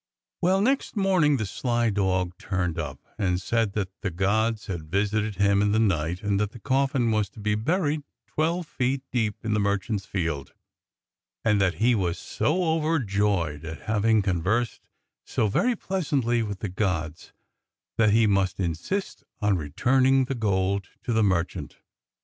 Well, 0.41 0.61
next 0.61 0.95
morn 0.95 1.23
ing 1.23 1.37
the 1.37 1.45
sly 1.45 1.91
dog 1.91 2.35
turned 2.39 2.79
up 2.79 2.97
and 3.19 3.39
said 3.39 3.73
that 3.73 4.01
the 4.01 4.09
gods 4.09 4.65
had 4.65 4.89
visited 4.89 5.35
him 5.35 5.61
in 5.61 5.73
the 5.73 5.79
night 5.79 6.23
and 6.23 6.39
that 6.39 6.53
the 6.53 6.59
coffin 6.59 7.11
was 7.11 7.29
to 7.29 7.39
be 7.39 7.53
buried 7.53 8.01
twelve 8.25 8.65
feet 8.65 9.03
deep 9.11 9.35
in 9.45 9.53
the 9.53 9.59
merchant's 9.59 10.07
field, 10.07 10.53
and 11.45 11.61
that 11.61 11.75
he 11.75 11.93
was 11.93 12.17
so 12.17 12.63
overjoyed 12.63 13.63
at 13.63 13.81
having 13.81 14.23
conversed 14.23 14.81
so 15.23 15.45
very 15.47 15.75
pleas 15.75 16.09
antly 16.09 16.43
w^ith 16.43 16.57
the 16.61 16.67
gods 16.69 17.31
that 17.99 18.09
he 18.09 18.25
must 18.25 18.59
insist 18.59 19.23
on 19.39 19.55
returning 19.55 20.25
the 20.25 20.33
gold 20.33 20.87
to 21.03 21.13
the 21.13 21.21
merchant. 21.21 21.77